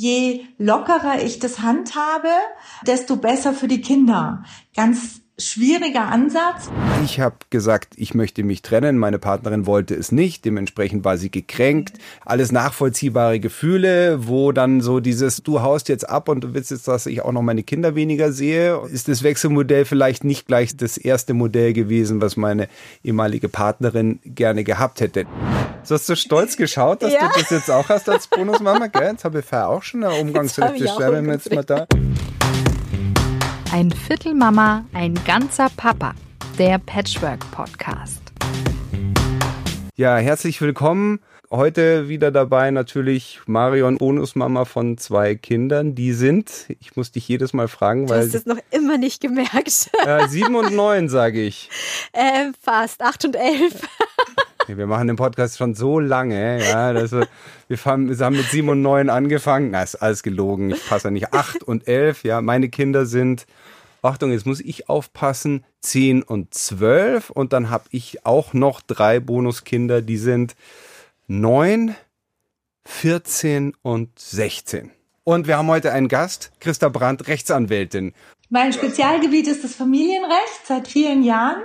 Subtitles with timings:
[0.00, 2.30] je lockerer ich das handhabe,
[2.86, 4.44] desto besser für die Kinder.
[4.74, 6.70] Ganz schwieriger Ansatz.
[7.04, 8.98] Ich habe gesagt, ich möchte mich trennen.
[8.98, 10.44] Meine Partnerin wollte es nicht.
[10.44, 11.94] Dementsprechend war sie gekränkt.
[12.24, 16.86] Alles nachvollziehbare Gefühle, wo dann so dieses, du haust jetzt ab und du willst jetzt,
[16.88, 18.80] dass ich auch noch meine Kinder weniger sehe.
[18.92, 22.68] Ist das Wechselmodell vielleicht nicht gleich das erste Modell gewesen, was meine
[23.02, 25.26] ehemalige Partnerin gerne gehabt hätte?
[25.82, 27.20] So hast du stolz geschaut, dass ja.
[27.20, 29.10] du das jetzt auch hast als Bonusmama, gell?
[29.10, 30.84] Jetzt habe ich auch schon eine Umgangsrechte.
[30.84, 31.86] Wir jetzt mal da.
[33.72, 36.14] Ein Viertel Mama, ein ganzer Papa.
[36.58, 38.20] Der Patchwork Podcast.
[39.94, 41.20] Ja, herzlich willkommen.
[41.52, 45.94] Heute wieder dabei natürlich Marion, Bonusmama von zwei Kindern.
[45.94, 48.22] Die sind, ich muss dich jedes Mal fragen, weil.
[48.22, 49.90] Du hast es noch immer nicht gemerkt.
[50.04, 51.70] Äh, sieben und neun, sage ich.
[52.12, 53.82] Äh, fast, acht und elf.
[54.76, 57.26] Wir machen den Podcast schon so lange, ja, dass wir,
[57.68, 59.70] wir, fahren, wir haben mit sieben und neun angefangen.
[59.70, 60.70] Na, ist alles gelogen.
[60.70, 61.32] Ich passe nicht.
[61.32, 62.40] Acht und elf, ja.
[62.40, 63.46] Meine Kinder sind,
[64.02, 67.30] Achtung, jetzt muss ich aufpassen, zehn und zwölf.
[67.30, 70.54] Und dann habe ich auch noch drei Bonuskinder, die sind
[71.26, 71.94] neun,
[72.86, 74.90] 14 und 16.
[75.24, 78.14] Und wir haben heute einen Gast, Christa Brandt, Rechtsanwältin.
[78.48, 81.62] Mein Spezialgebiet ist das Familienrecht seit vielen Jahren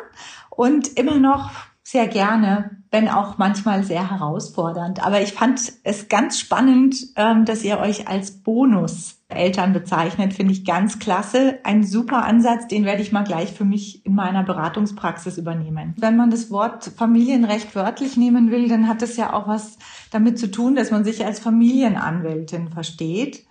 [0.52, 1.52] und immer noch
[1.88, 5.05] sehr gerne, wenn auch manchmal sehr herausfordernd.
[5.05, 10.53] Aber ich fand es ganz spannend, ähm, dass ihr euch als Bonus Eltern bezeichnet, finde
[10.53, 11.59] ich ganz klasse.
[11.63, 15.94] Ein super Ansatz, den werde ich mal gleich für mich in meiner Beratungspraxis übernehmen.
[15.97, 19.78] Wenn man das Wort Familienrecht wörtlich nehmen will, dann hat es ja auch was
[20.09, 23.45] damit zu tun, dass man sich als Familienanwältin versteht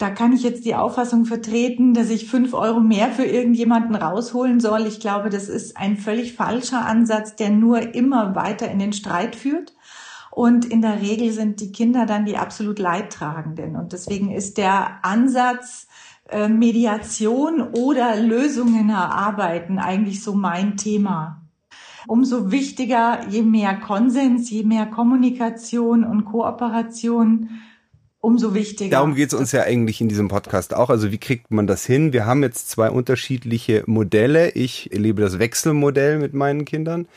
[0.00, 4.58] da kann ich jetzt die Auffassung vertreten, dass ich fünf Euro mehr für irgendjemanden rausholen
[4.58, 4.86] soll.
[4.86, 9.36] Ich glaube, das ist ein völlig falscher Ansatz, der nur immer weiter in den Streit
[9.36, 9.74] führt.
[10.30, 13.76] Und in der Regel sind die Kinder dann die absolut Leidtragenden.
[13.76, 15.86] Und deswegen ist der Ansatz,
[16.30, 21.42] äh, Mediation oder Lösungen erarbeiten eigentlich so mein Thema.
[22.06, 27.50] Umso wichtiger, je mehr Konsens, je mehr Kommunikation und Kooperation,
[28.20, 28.90] umso wichtiger.
[28.90, 30.90] Darum geht es uns ja eigentlich in diesem Podcast auch.
[30.90, 32.12] Also wie kriegt man das hin?
[32.12, 34.50] Wir haben jetzt zwei unterschiedliche Modelle.
[34.50, 37.08] Ich erlebe das Wechselmodell mit meinen Kindern.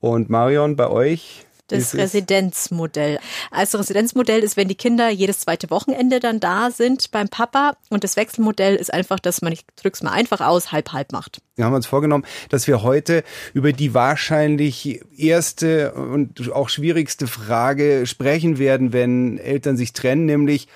[0.00, 1.46] Und Marion, bei euch?
[1.70, 3.18] Das Residenzmodell.
[3.50, 7.76] Also Residenzmodell ist, wenn die Kinder jedes zweite Wochenende dann da sind beim Papa.
[7.88, 11.40] Und das Wechselmodell ist einfach, dass man, ich drück's mal einfach aus, halb halb macht.
[11.56, 13.22] Wir haben uns vorgenommen, dass wir heute
[13.52, 20.68] über die wahrscheinlich erste und auch schwierigste Frage sprechen werden, wenn Eltern sich trennen, nämlich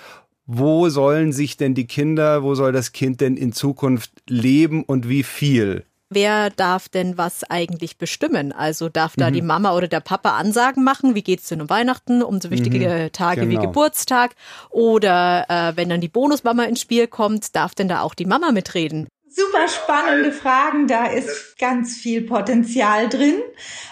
[0.46, 5.08] wo sollen sich denn die Kinder, wo soll das Kind denn in Zukunft leben und
[5.08, 5.84] wie viel?
[6.14, 8.52] Wer darf denn was eigentlich bestimmen?
[8.52, 9.34] Also darf da mhm.
[9.34, 12.88] die Mama oder der Papa Ansagen machen, wie geht's denn um Weihnachten, um so wichtige
[12.88, 13.12] mhm.
[13.12, 13.52] Tage genau.
[13.52, 14.34] wie Geburtstag?
[14.70, 18.52] Oder äh, wenn dann die Bonusmama ins Spiel kommt, darf denn da auch die Mama
[18.52, 19.08] mitreden?
[19.36, 23.34] Super spannende Fragen, da ist ganz viel Potenzial drin.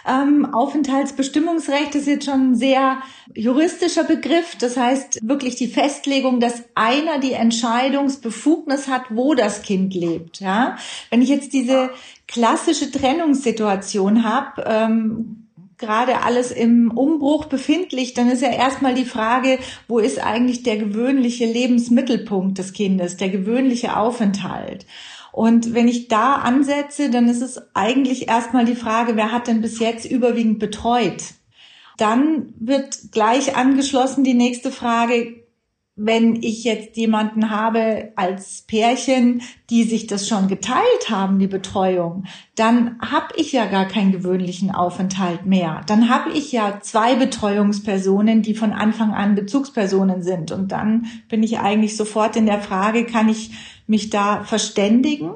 [0.08, 3.02] Ähm, Aufenthaltsbestimmungsrecht ist jetzt schon ein sehr
[3.34, 4.54] juristischer Begriff.
[4.60, 10.38] Das heißt wirklich die Festlegung, dass einer die Entscheidungsbefugnis hat, wo das Kind lebt.
[10.38, 10.76] Ja?
[11.10, 11.90] Wenn ich jetzt diese
[12.28, 19.58] klassische Trennungssituation habe, ähm, gerade alles im Umbruch befindlich, dann ist ja erstmal die Frage,
[19.88, 24.86] wo ist eigentlich der gewöhnliche Lebensmittelpunkt des Kindes, der gewöhnliche Aufenthalt?
[25.32, 29.62] Und wenn ich da ansetze, dann ist es eigentlich erstmal die Frage, wer hat denn
[29.62, 31.34] bis jetzt überwiegend betreut?
[31.96, 35.42] Dann wird gleich angeschlossen die nächste Frage,
[35.94, 42.24] wenn ich jetzt jemanden habe als Pärchen, die sich das schon geteilt haben, die Betreuung,
[42.54, 45.82] dann habe ich ja gar keinen gewöhnlichen Aufenthalt mehr.
[45.86, 50.50] Dann habe ich ja zwei Betreuungspersonen, die von Anfang an Bezugspersonen sind.
[50.50, 53.50] Und dann bin ich eigentlich sofort in der Frage, kann ich
[53.92, 55.34] mich da verständigen?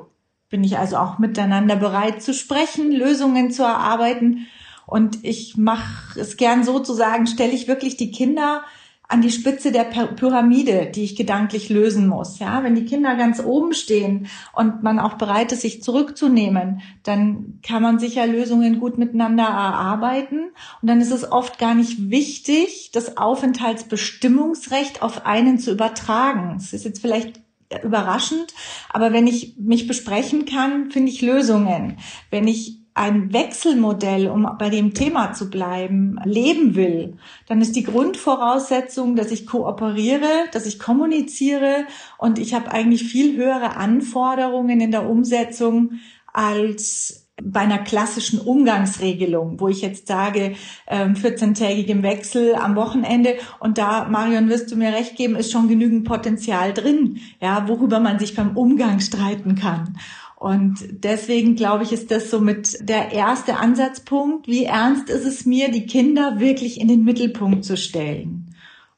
[0.49, 4.47] Bin ich also auch miteinander bereit zu sprechen, Lösungen zu erarbeiten?
[4.87, 8.63] Und ich mache es gern sozusagen, stelle ich wirklich die Kinder
[9.09, 12.39] an die Spitze der Pyramide, die ich gedanklich lösen muss.
[12.39, 17.61] Ja, wenn die Kinder ganz oben stehen und man auch bereit ist, sich zurückzunehmen, dann
[17.63, 20.51] kann man sicher Lösungen gut miteinander erarbeiten.
[20.81, 26.57] Und dann ist es oft gar nicht wichtig, das Aufenthaltsbestimmungsrecht auf einen zu übertragen.
[26.57, 27.46] Es ist jetzt vielleicht
[27.83, 28.55] überraschend,
[28.91, 31.99] aber wenn ich mich besprechen kann, finde ich Lösungen.
[32.31, 37.83] Wenn ich ein Wechselmodell, um bei dem Thema zu bleiben, leben will, dann ist die
[37.83, 41.87] Grundvoraussetzung, dass ich kooperiere, dass ich kommuniziere
[42.17, 45.99] und ich habe eigentlich viel höhere Anforderungen in der Umsetzung
[46.33, 50.55] als bei einer klassischen Umgangsregelung, wo ich jetzt sage,
[50.91, 55.69] 14-tägigem ähm, Wechsel am Wochenende und da, Marion, wirst du mir recht geben, ist schon
[55.69, 59.99] genügend Potenzial drin, ja, worüber man sich beim Umgang streiten kann.
[60.37, 64.47] Und deswegen glaube ich, ist das somit der erste Ansatzpunkt.
[64.47, 68.46] Wie ernst ist es mir, die Kinder wirklich in den Mittelpunkt zu stellen?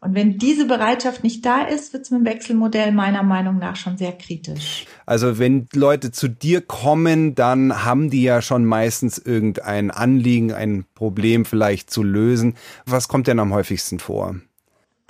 [0.00, 3.74] Und wenn diese Bereitschaft nicht da ist, wird es mit dem Wechselmodell meiner Meinung nach
[3.74, 4.86] schon sehr kritisch.
[5.06, 10.84] Also wenn Leute zu dir kommen, dann haben die ja schon meistens irgendein Anliegen, ein
[10.94, 12.54] Problem vielleicht zu lösen.
[12.86, 14.36] Was kommt denn am häufigsten vor?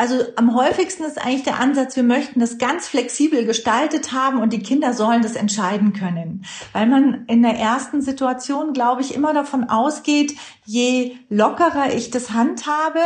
[0.01, 4.53] Also am häufigsten ist eigentlich der Ansatz, wir möchten das ganz flexibel gestaltet haben und
[4.53, 6.45] die Kinder sollen das entscheiden können.
[6.73, 12.31] Weil man in der ersten Situation, glaube ich, immer davon ausgeht, je lockerer ich das
[12.31, 13.01] handhabe,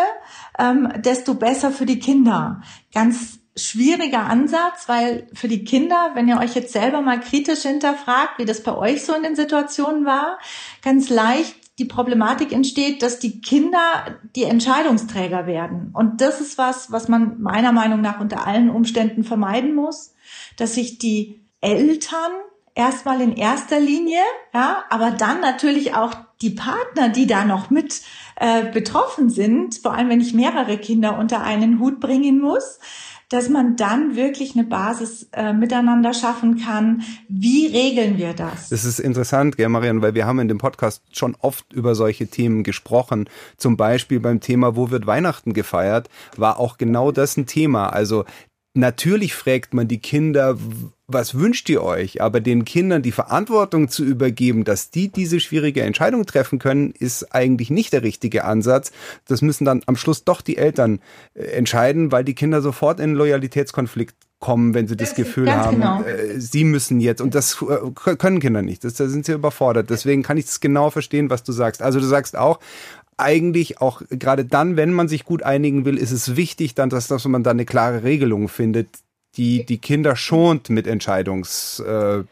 [0.59, 2.61] ähm, desto besser für die Kinder.
[2.93, 8.39] Ganz schwieriger Ansatz, weil für die Kinder, wenn ihr euch jetzt selber mal kritisch hinterfragt,
[8.39, 10.39] wie das bei euch so in den Situationen war,
[10.83, 15.91] ganz leicht die Problematik entsteht, dass die Kinder die Entscheidungsträger werden.
[15.95, 20.15] Und das ist was, was man meiner Meinung nach unter allen Umständen vermeiden muss,
[20.57, 22.33] dass sich die Eltern
[22.75, 24.21] erstmal in erster Linie,
[24.53, 28.03] ja, aber dann natürlich auch die Partner, die da noch mit
[28.37, 32.81] äh, betroffen sind, vor allem wenn ich mehrere Kinder unter einen Hut bringen muss,
[33.33, 37.03] dass man dann wirklich eine Basis äh, miteinander schaffen kann.
[37.29, 38.69] Wie regeln wir das?
[38.69, 42.27] Das ist interessant, gell, Marian, weil wir haben in dem Podcast schon oft über solche
[42.27, 43.29] Themen gesprochen.
[43.57, 47.89] Zum Beispiel beim Thema, wo wird Weihnachten gefeiert, war auch genau das ein Thema.
[47.89, 48.25] Also
[48.75, 50.57] Natürlich fragt man die Kinder,
[51.07, 52.23] was wünscht ihr euch?
[52.23, 57.35] Aber den Kindern die Verantwortung zu übergeben, dass die diese schwierige Entscheidung treffen können, ist
[57.35, 58.91] eigentlich nicht der richtige Ansatz.
[59.27, 61.01] Das müssen dann am Schluss doch die Eltern
[61.35, 65.55] äh, entscheiden, weil die Kinder sofort in einen Loyalitätskonflikt kommen, wenn sie das, das Gefühl
[65.55, 66.03] haben, genau.
[66.03, 67.21] Äh, sie müssen jetzt.
[67.21, 68.85] Und das äh, können Kinder nicht.
[68.85, 69.91] Das, da sind sie überfordert.
[69.91, 71.83] Deswegen kann ich es genau verstehen, was du sagst.
[71.83, 72.59] Also du sagst auch,
[73.23, 77.09] eigentlich auch gerade dann, wenn man sich gut einigen will, ist es wichtig, dann, dass,
[77.09, 78.89] dass man da eine klare Regelung findet,
[79.37, 82.25] die die Kinder schont mit Entscheidungs äh,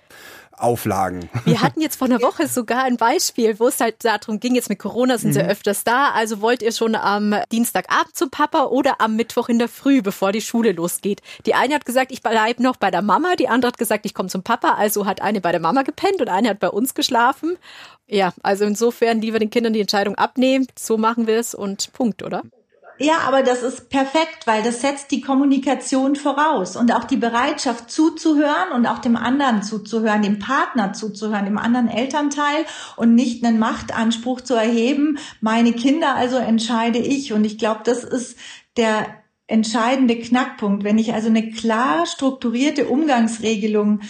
[0.63, 1.29] Auflagen.
[1.45, 4.69] Wir hatten jetzt vor einer Woche sogar ein Beispiel, wo es halt darum ging, jetzt
[4.69, 5.49] mit Corona sind sie mhm.
[5.49, 9.69] öfters da, also wollt ihr schon am Dienstagabend zu Papa oder am Mittwoch in der
[9.69, 11.23] Früh, bevor die Schule losgeht.
[11.47, 14.15] Die eine hat gesagt, ich bleibe noch bei der Mama, die andere hat gesagt, ich
[14.15, 16.95] komme zum Papa, also hat eine bei der Mama gepennt und eine hat bei uns
[16.95, 17.57] geschlafen.
[18.07, 22.23] Ja, also insofern lieber den Kindern die Entscheidung abnehmen, so machen wir es und Punkt,
[22.23, 22.43] oder?
[23.03, 27.91] Ja, aber das ist perfekt, weil das setzt die Kommunikation voraus und auch die Bereitschaft
[27.91, 32.67] zuzuhören und auch dem anderen zuzuhören, dem Partner zuzuhören, dem anderen Elternteil
[32.97, 37.33] und nicht einen Machtanspruch zu erheben, meine Kinder also entscheide ich.
[37.33, 38.37] Und ich glaube, das ist
[38.77, 39.07] der
[39.47, 40.85] entscheidende Knackpunkt.
[40.85, 44.01] Wenn ich also eine klar strukturierte Umgangsregelung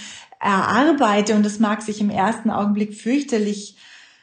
[0.40, 3.76] erarbeite und das mag sich im ersten Augenblick fürchterlich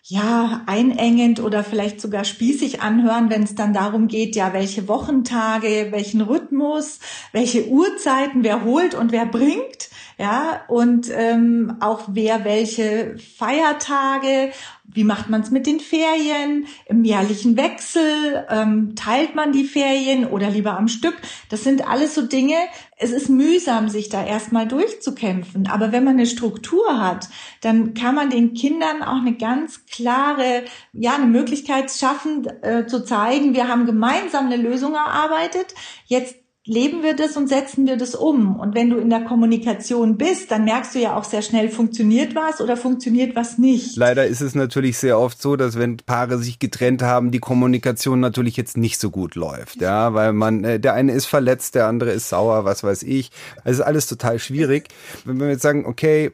[0.09, 5.88] ja, einengend oder vielleicht sogar spießig anhören, wenn es dann darum geht, ja, welche Wochentage,
[5.92, 7.00] welchen Rhythmus,
[7.33, 14.51] welche Uhrzeiten, wer holt und wer bringt, ja, und ähm, auch wer welche Feiertage
[14.88, 16.66] wie macht man es mit den Ferien?
[16.86, 18.45] Im jährlichen Wechsel?
[18.50, 21.16] Ähm, teilt man die Ferien oder lieber am Stück?
[21.50, 22.56] Das sind alles so Dinge.
[22.98, 25.68] Es ist mühsam, sich da erstmal durchzukämpfen.
[25.68, 27.28] Aber wenn man eine Struktur hat,
[27.62, 30.63] dann kann man den Kindern auch eine ganz klare,
[30.94, 35.75] ja, eine Möglichkeit schaffen, äh, zu zeigen, wir haben gemeinsam eine Lösung erarbeitet.
[36.06, 36.38] Jetzt
[36.68, 38.60] leben wir das und setzen wir das um.
[38.60, 42.36] Und wenn du in der Kommunikation bist, dann merkst du ja auch sehr schnell, funktioniert
[42.36, 43.95] was oder funktioniert was nicht.
[43.95, 48.19] Leider ist es natürlich sehr oft so, dass wenn Paare sich getrennt haben, die Kommunikation
[48.19, 51.88] natürlich jetzt nicht so gut läuft, ja, weil man, äh, der eine ist verletzt, der
[51.88, 53.31] andere ist sauer, was weiß ich.
[53.64, 54.90] Es ist alles total schwierig.
[55.26, 56.31] Wenn wir jetzt sagen, okay,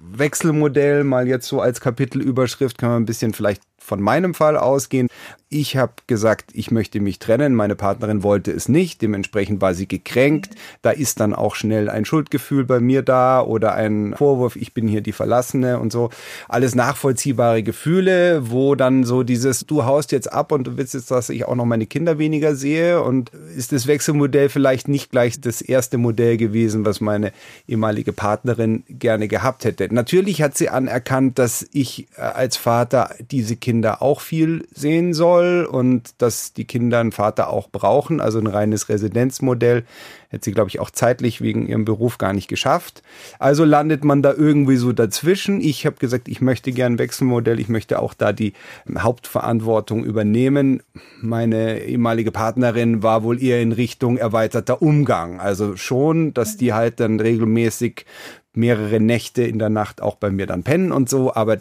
[0.00, 5.08] Wechselmodell mal jetzt so als Kapitelüberschrift, kann man ein bisschen vielleicht von meinem Fall ausgehen.
[5.50, 7.54] Ich habe gesagt, ich möchte mich trennen.
[7.54, 9.02] Meine Partnerin wollte es nicht.
[9.02, 10.54] Dementsprechend war sie gekränkt.
[10.82, 14.88] Da ist dann auch schnell ein Schuldgefühl bei mir da oder ein Vorwurf, ich bin
[14.88, 16.10] hier die Verlassene und so.
[16.48, 21.12] Alles nachvollziehbare Gefühle, wo dann so dieses, du haust jetzt ab und du willst jetzt,
[21.12, 23.02] dass ich auch noch meine Kinder weniger sehe.
[23.02, 27.32] Und ist das Wechselmodell vielleicht nicht gleich das erste Modell gewesen, was meine
[27.68, 29.92] ehemalige Partnerin gerne gehabt hätte.
[29.92, 35.14] Natürlich hat sie anerkannt, dass ich äh, als Vater diese Kinder Kinder auch viel sehen
[35.14, 39.82] soll und dass die Kinder einen Vater auch brauchen, also ein reines Residenzmodell.
[40.28, 43.02] Hätte sie, glaube ich, auch zeitlich wegen ihrem Beruf gar nicht geschafft.
[43.40, 45.60] Also landet man da irgendwie so dazwischen.
[45.60, 48.52] Ich habe gesagt, ich möchte gern Wechselmodell, ich möchte auch da die
[48.96, 50.80] Hauptverantwortung übernehmen.
[51.20, 55.40] Meine ehemalige Partnerin war wohl eher in Richtung erweiterter Umgang.
[55.40, 58.06] Also schon, dass die halt dann regelmäßig
[58.52, 61.58] mehrere Nächte in der Nacht auch bei mir dann pennen und so, aber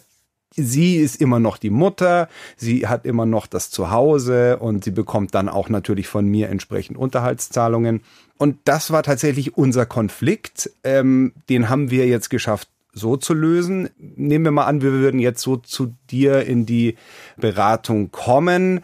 [0.55, 5.35] sie ist immer noch die Mutter, sie hat immer noch das Zuhause und sie bekommt
[5.35, 8.01] dann auch natürlich von mir entsprechend Unterhaltszahlungen.
[8.37, 10.69] Und das war tatsächlich unser Konflikt.
[10.83, 13.89] Ähm, den haben wir jetzt geschafft so zu lösen.
[13.97, 16.95] Nehmen wir mal an, wir würden jetzt so zu dir in die
[17.37, 18.81] Beratung kommen.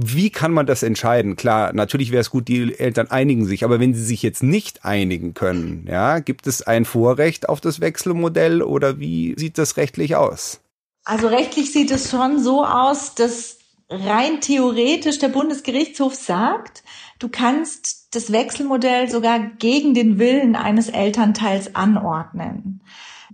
[0.00, 1.34] Wie kann man das entscheiden?
[1.34, 4.84] Klar, natürlich wäre es gut, die Eltern einigen sich, aber wenn sie sich jetzt nicht
[4.84, 10.14] einigen können, ja, gibt es ein Vorrecht auf das Wechselmodell oder wie sieht das rechtlich
[10.14, 10.60] aus?
[11.08, 16.84] Also rechtlich sieht es schon so aus, dass rein theoretisch der Bundesgerichtshof sagt,
[17.18, 22.82] du kannst das Wechselmodell sogar gegen den Willen eines Elternteils anordnen.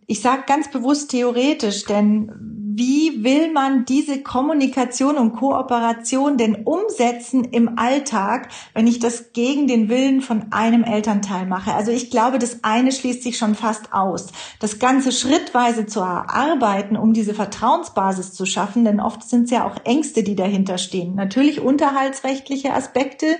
[0.06, 2.30] Ich sage ganz bewusst theoretisch, denn
[2.76, 9.68] wie will man diese Kommunikation und Kooperation denn umsetzen im Alltag, wenn ich das gegen
[9.68, 11.72] den Willen von einem Elternteil mache?
[11.72, 14.26] Also ich glaube, das eine schließt sich schon fast aus.
[14.58, 19.64] Das Ganze schrittweise zu erarbeiten, um diese Vertrauensbasis zu schaffen, denn oft sind es ja
[19.64, 21.14] auch Ängste, die dahinter stehen.
[21.14, 23.36] Natürlich unterhaltsrechtliche Aspekte,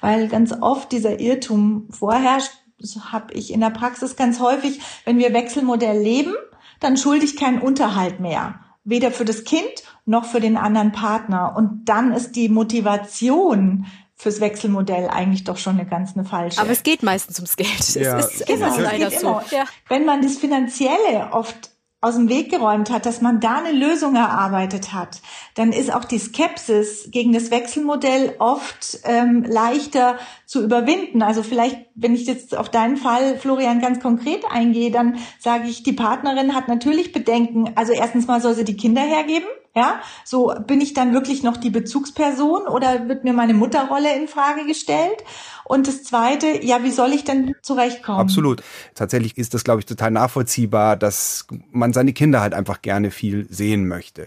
[0.00, 5.18] weil ganz oft dieser Irrtum vorherrscht, das habe ich in der Praxis ganz häufig, wenn
[5.18, 6.32] wir Wechselmodell leben,
[6.80, 8.60] dann schulde ich keinen Unterhalt mehr.
[8.84, 11.54] Weder für das Kind noch für den anderen Partner.
[11.56, 16.60] Und dann ist die Motivation fürs Wechselmodell eigentlich doch schon eine ganz eine falsche.
[16.60, 17.94] Aber es geht meistens ums Geld.
[17.94, 18.18] Ja.
[18.18, 19.40] Es ist, genau, es ist leider so.
[19.50, 19.64] Ja.
[19.88, 24.14] Wenn man das Finanzielle oft aus dem Weg geräumt hat, dass man da eine Lösung
[24.14, 25.20] erarbeitet hat,
[25.54, 31.22] dann ist auch die Skepsis gegen das Wechselmodell oft ähm, leichter zu überwinden.
[31.22, 35.82] Also vielleicht, wenn ich jetzt auf deinen Fall, Florian, ganz konkret eingehe, dann sage ich,
[35.82, 37.72] die Partnerin hat natürlich Bedenken.
[37.74, 39.48] Also erstens mal soll sie die Kinder hergeben.
[39.78, 44.26] Ja, so bin ich dann wirklich noch die Bezugsperson oder wird mir meine Mutterrolle in
[44.26, 45.22] Frage gestellt?
[45.62, 48.18] Und das zweite, ja, wie soll ich denn zurechtkommen?
[48.18, 48.64] Absolut.
[48.96, 53.46] Tatsächlich ist das, glaube ich, total nachvollziehbar, dass man seine Kinder halt einfach gerne viel
[53.50, 54.26] sehen möchte.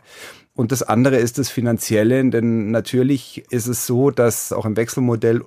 [0.56, 5.42] Und das andere ist das Finanzielle, denn natürlich ist es so, dass auch im Wechselmodell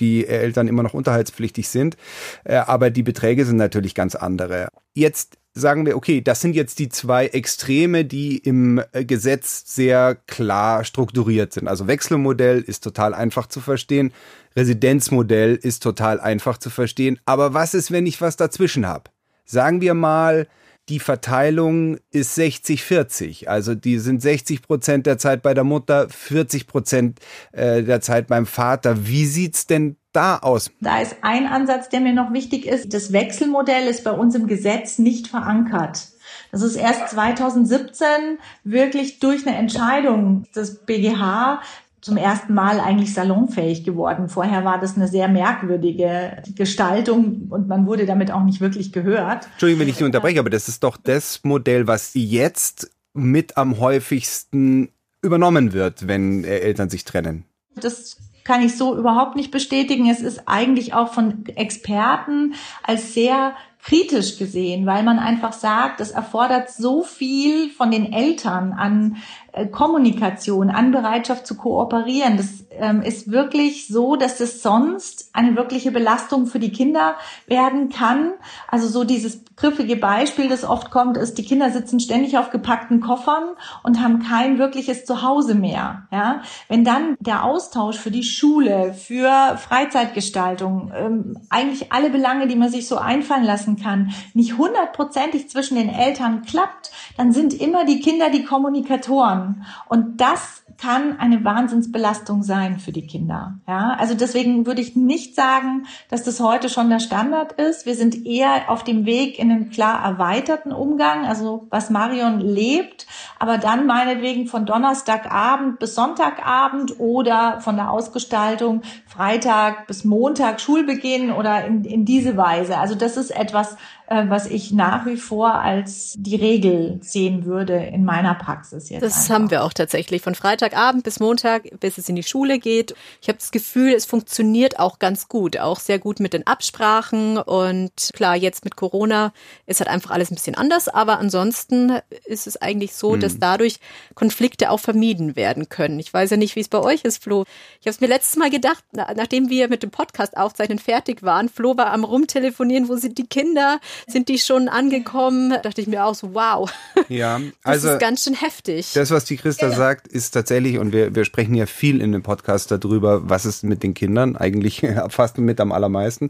[0.00, 1.96] die Eltern immer noch unterhaltspflichtig sind,
[2.44, 4.68] äh, aber die Beträge sind natürlich ganz andere.
[4.94, 10.16] Jetzt sagen wir, okay, das sind jetzt die zwei Extreme, die im äh, Gesetz sehr
[10.26, 11.68] klar strukturiert sind.
[11.68, 14.12] Also Wechselmodell ist total einfach zu verstehen,
[14.56, 17.18] Residenzmodell ist total einfach zu verstehen.
[17.24, 19.10] Aber was ist, wenn ich was dazwischen habe?
[19.44, 20.48] Sagen wir mal,
[20.88, 23.48] die Verteilung ist 60-40.
[23.48, 27.20] Also die sind 60 Prozent der Zeit bei der Mutter, 40 Prozent
[27.52, 29.06] äh, der Zeit beim Vater.
[29.06, 30.70] Wie sieht's denn da aus?
[30.80, 32.92] Da ist ein Ansatz, der mir noch wichtig ist.
[32.92, 36.08] Das Wechselmodell ist bei uns im Gesetz nicht verankert.
[36.52, 41.60] Das ist erst 2017 wirklich durch eine Entscheidung des BGH
[42.04, 44.28] zum ersten Mal eigentlich salonfähig geworden.
[44.28, 49.48] Vorher war das eine sehr merkwürdige Gestaltung und man wurde damit auch nicht wirklich gehört.
[49.52, 53.80] Entschuldigung, wenn ich Sie unterbreche, aber das ist doch das Modell, was jetzt mit am
[53.80, 54.90] häufigsten
[55.22, 57.44] übernommen wird, wenn Eltern sich trennen.
[57.74, 60.10] Das kann ich so überhaupt nicht bestätigen.
[60.10, 66.10] Es ist eigentlich auch von Experten als sehr kritisch gesehen, weil man einfach sagt, es
[66.10, 72.36] erfordert so viel von den Eltern an äh, Kommunikation, an Bereitschaft zu kooperieren.
[72.36, 77.14] Das ähm, ist wirklich so, dass es sonst eine wirkliche Belastung für die Kinder
[77.46, 78.32] werden kann.
[78.66, 83.00] Also so dieses griffige Beispiel, das oft kommt, ist, die Kinder sitzen ständig auf gepackten
[83.00, 83.44] Koffern
[83.84, 86.08] und haben kein wirkliches Zuhause mehr.
[86.10, 86.42] Ja?
[86.68, 92.70] Wenn dann der Austausch für die Schule, für Freizeitgestaltung, ähm, eigentlich alle Belange, die man
[92.70, 98.00] sich so einfallen lassen kann, nicht hundertprozentig zwischen den Eltern klappt, dann sind immer die
[98.00, 99.43] Kinder die Kommunikatoren.
[99.88, 103.54] Und das kann eine Wahnsinnsbelastung sein für die Kinder.
[103.68, 107.86] Ja, also deswegen würde ich nicht sagen, dass das heute schon der Standard ist.
[107.86, 113.06] Wir sind eher auf dem Weg in einen klar erweiterten Umgang, also was Marion lebt,
[113.38, 121.30] aber dann meinetwegen von Donnerstagabend bis Sonntagabend oder von der Ausgestaltung Freitag bis Montag Schulbeginn
[121.30, 122.78] oder in, in diese Weise.
[122.78, 128.04] Also das ist etwas, was ich nach wie vor als die Regel sehen würde in
[128.04, 129.02] meiner Praxis jetzt.
[129.02, 129.34] Das einfach.
[129.34, 132.94] haben wir auch tatsächlich von Freitagabend bis Montag, bis es in die Schule geht.
[133.22, 137.38] Ich habe das Gefühl, es funktioniert auch ganz gut, auch sehr gut mit den Absprachen
[137.38, 139.32] und klar, jetzt mit Corona
[139.66, 143.20] ist halt einfach alles ein bisschen anders, aber ansonsten ist es eigentlich so, hm.
[143.20, 143.80] dass dadurch
[144.14, 145.98] Konflikte auch vermieden werden können.
[145.98, 147.44] Ich weiß ja nicht, wie es bei euch ist, Flo.
[147.80, 151.48] Ich habe es mir letztes Mal gedacht, nachdem wir mit dem Podcast aufzeichnen fertig waren,
[151.48, 153.80] Flo war am rumtelefonieren, wo sind die Kinder?
[154.06, 155.50] Sind die schon angekommen.
[155.50, 156.72] Da dachte ich mir auch so, wow.
[157.08, 157.88] Ja, also.
[157.88, 158.92] Das ist ganz schön heftig.
[158.94, 159.76] Das, was die Christa ja.
[159.76, 163.64] sagt, ist tatsächlich, und wir, wir sprechen ja viel in dem Podcast darüber, was ist
[163.64, 166.28] mit den Kindern, eigentlich fast mit am allermeisten.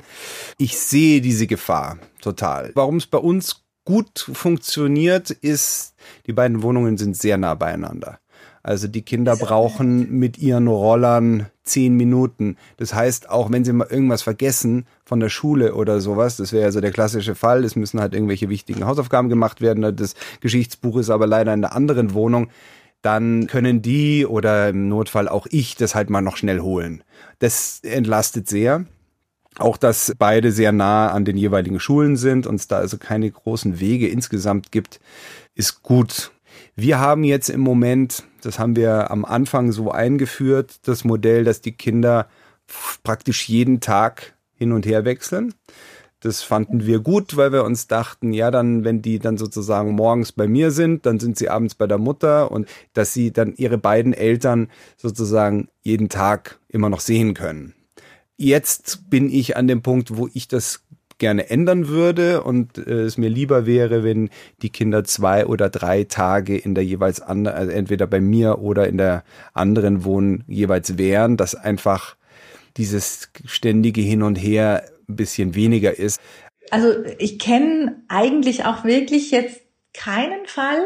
[0.58, 2.72] Ich sehe diese Gefahr total.
[2.74, 5.94] Warum es bei uns gut funktioniert, ist,
[6.26, 8.18] die beiden Wohnungen sind sehr nah beieinander.
[8.64, 12.56] Also die Kinder brauchen mit ihren Rollern zehn Minuten.
[12.78, 16.64] Das heißt, auch wenn sie mal irgendwas vergessen von der Schule oder sowas, das wäre
[16.64, 21.10] also der klassische Fall, es müssen halt irgendwelche wichtigen Hausaufgaben gemacht werden, das Geschichtsbuch ist
[21.10, 22.48] aber leider in der anderen Wohnung,
[23.02, 27.04] dann können die oder im Notfall auch ich das halt mal noch schnell holen.
[27.40, 28.86] Das entlastet sehr.
[29.58, 33.30] Auch, dass beide sehr nah an den jeweiligen Schulen sind und es da also keine
[33.30, 35.00] großen Wege insgesamt gibt,
[35.54, 36.32] ist gut.
[36.76, 41.60] Wir haben jetzt im Moment, das haben wir am Anfang so eingeführt, das Modell, dass
[41.60, 42.28] die Kinder
[43.04, 45.54] praktisch jeden Tag hin und her wechseln.
[46.18, 50.32] Das fanden wir gut, weil wir uns dachten, ja, dann, wenn die dann sozusagen morgens
[50.32, 53.76] bei mir sind, dann sind sie abends bei der Mutter und dass sie dann ihre
[53.76, 57.74] beiden Eltern sozusagen jeden Tag immer noch sehen können.
[58.36, 60.83] Jetzt bin ich an dem Punkt, wo ich das
[61.18, 64.30] gerne ändern würde und äh, es mir lieber wäre, wenn
[64.62, 68.88] die Kinder zwei oder drei Tage in der jeweils anderen, also entweder bei mir oder
[68.88, 72.16] in der anderen Wohn jeweils wären, dass einfach
[72.76, 76.20] dieses ständige Hin und Her ein bisschen weniger ist.
[76.70, 79.60] Also ich kenne eigentlich auch wirklich jetzt
[79.92, 80.82] keinen Fall,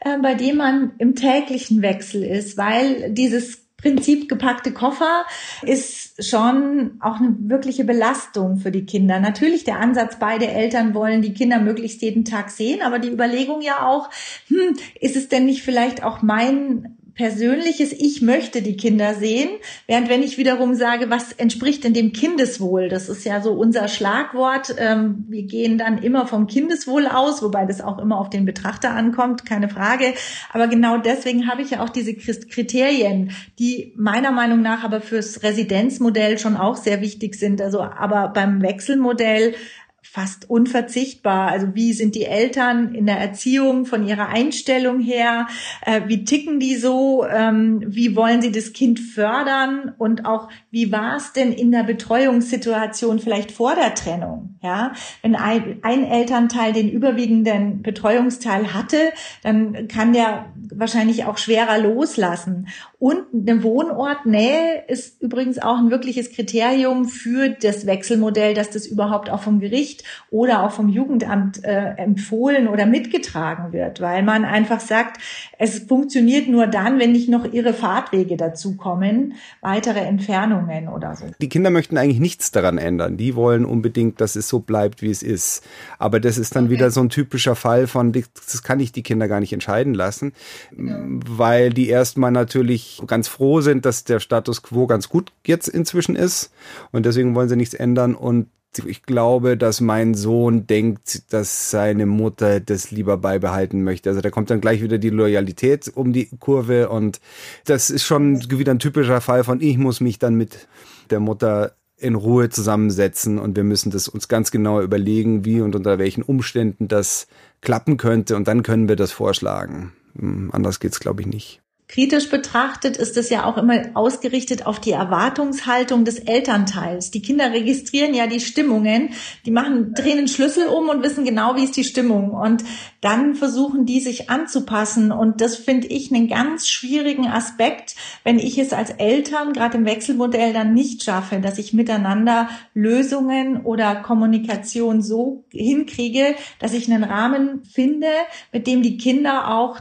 [0.00, 5.24] äh, bei dem man im täglichen Wechsel ist, weil dieses Prinzip gepackte Koffer
[5.62, 9.20] ist schon auch eine wirkliche Belastung für die Kinder.
[9.20, 13.60] Natürlich der Ansatz, beide Eltern wollen die Kinder möglichst jeden Tag sehen, aber die Überlegung
[13.60, 14.08] ja auch,
[14.48, 19.48] hm, ist es denn nicht vielleicht auch mein persönliches Ich möchte die Kinder sehen,
[19.86, 23.88] während wenn ich wiederum sage, was entspricht denn dem Kindeswohl, das ist ja so unser
[23.88, 28.44] Schlagwort, ähm, wir gehen dann immer vom Kindeswohl aus, wobei das auch immer auf den
[28.44, 30.14] Betrachter ankommt, keine Frage,
[30.52, 35.42] aber genau deswegen habe ich ja auch diese Kriterien, die meiner Meinung nach aber fürs
[35.42, 39.54] Residenzmodell schon auch sehr wichtig sind, also aber beim Wechselmodell
[40.02, 41.48] fast unverzichtbar.
[41.48, 45.46] Also wie sind die Eltern in der Erziehung von ihrer Einstellung her?
[45.86, 47.24] Äh, wie ticken die so?
[47.24, 49.94] Ähm, wie wollen sie das Kind fördern?
[49.96, 54.58] Und auch wie war es denn in der Betreuungssituation vielleicht vor der Trennung?
[54.62, 54.92] Ja,
[55.22, 58.98] wenn ein, ein Elternteil den überwiegenden Betreuungsteil hatte,
[59.42, 62.68] dann kann der wahrscheinlich auch schwerer loslassen.
[62.98, 69.30] Und eine Wohnortnähe ist übrigens auch ein wirkliches Kriterium für das Wechselmodell, dass das überhaupt
[69.30, 69.91] auch vom Gericht
[70.30, 75.20] oder auch vom Jugendamt äh, empfohlen oder mitgetragen wird, weil man einfach sagt,
[75.58, 81.26] es funktioniert nur dann, wenn nicht noch ihre Fahrtwege dazukommen, weitere Entfernungen oder so.
[81.40, 83.16] Die Kinder möchten eigentlich nichts daran ändern.
[83.16, 85.64] Die wollen unbedingt, dass es so bleibt, wie es ist.
[85.98, 86.74] Aber das ist dann okay.
[86.74, 90.32] wieder so ein typischer Fall von, das kann ich die Kinder gar nicht entscheiden lassen,
[90.76, 90.98] ja.
[91.04, 96.16] weil die erstmal natürlich ganz froh sind, dass der Status quo ganz gut jetzt inzwischen
[96.16, 96.52] ist
[96.90, 102.06] und deswegen wollen sie nichts ändern und ich glaube, dass mein Sohn denkt, dass seine
[102.06, 104.10] Mutter das lieber beibehalten möchte.
[104.10, 107.20] Also da kommt dann gleich wieder die Loyalität um die Kurve und
[107.64, 110.68] das ist schon wieder ein typischer Fall von ich muss mich dann mit
[111.10, 115.76] der Mutter in Ruhe zusammensetzen und wir müssen das uns ganz genau überlegen, wie und
[115.76, 117.28] unter welchen Umständen das
[117.60, 119.92] klappen könnte und dann können wir das vorschlagen.
[120.18, 121.61] Hm, anders geht's glaube ich nicht.
[121.92, 127.10] Kritisch betrachtet ist es ja auch immer ausgerichtet auf die Erwartungshaltung des Elternteils.
[127.10, 129.10] Die Kinder registrieren ja die Stimmungen,
[129.44, 132.30] die machen, drehen den Schlüssel um und wissen genau, wie ist die Stimmung.
[132.30, 132.64] Und
[133.02, 135.12] dann versuchen die sich anzupassen.
[135.12, 139.84] Und das finde ich einen ganz schwierigen Aspekt, wenn ich es als Eltern gerade im
[139.84, 147.04] Wechselmodell dann nicht schaffe, dass ich miteinander Lösungen oder Kommunikation so hinkriege, dass ich einen
[147.04, 148.08] Rahmen finde,
[148.50, 149.80] mit dem die Kinder auch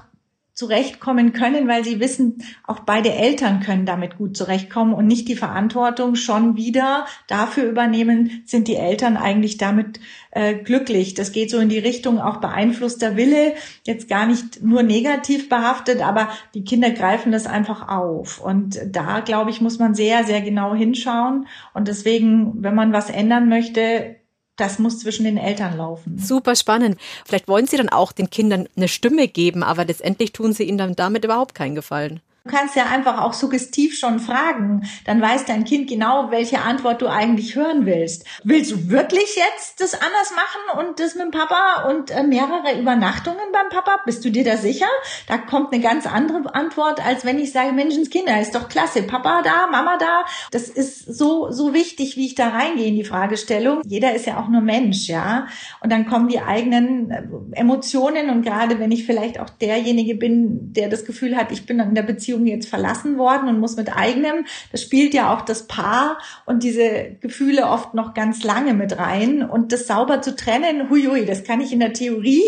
[0.62, 5.36] zurechtkommen können, weil sie wissen, auch beide Eltern können damit gut zurechtkommen und nicht die
[5.36, 11.16] Verantwortung schon wieder dafür übernehmen, sind die Eltern eigentlich damit äh, glücklich.
[11.16, 13.56] Das geht so in die Richtung auch beeinflusster Wille,
[13.88, 18.40] jetzt gar nicht nur negativ behaftet, aber die Kinder greifen das einfach auf.
[18.40, 21.48] Und da, glaube ich, muss man sehr, sehr genau hinschauen.
[21.74, 24.18] Und deswegen, wenn man was ändern möchte,
[24.62, 26.18] das muss zwischen den Eltern laufen.
[26.20, 27.00] Super spannend.
[27.26, 30.78] Vielleicht wollen Sie dann auch den Kindern eine Stimme geben, aber letztendlich tun Sie ihnen
[30.78, 32.22] dann damit überhaupt keinen Gefallen.
[32.44, 34.90] Du kannst ja einfach auch suggestiv schon fragen.
[35.06, 38.26] Dann weiß dein Kind genau, welche Antwort du eigentlich hören willst.
[38.44, 42.80] Willst du wirklich jetzt das anders machen und das mit dem Papa und äh, mehrere
[42.80, 44.00] Übernachtungen beim Papa?
[44.06, 44.88] Bist du dir da sicher?
[45.28, 49.04] Da kommt eine ganz andere Antwort, als wenn ich sage, Menschenskinder, ist doch klasse.
[49.04, 50.26] Papa da, Mama da.
[50.50, 53.84] Das ist so, so wichtig, wie ich da reingehe in die Fragestellung.
[53.86, 55.46] Jeder ist ja auch nur Mensch, ja.
[55.82, 60.74] Und dann kommen die eigenen äh, Emotionen und gerade wenn ich vielleicht auch derjenige bin,
[60.74, 63.76] der das Gefühl hat, ich bin in der Beziehung Beziehung jetzt verlassen worden und muss
[63.76, 64.46] mit eigenem.
[64.72, 69.44] Das spielt ja auch das Paar und diese Gefühle oft noch ganz lange mit rein.
[69.44, 72.44] Und das sauber zu trennen, huiui, das kann ich in der Theorie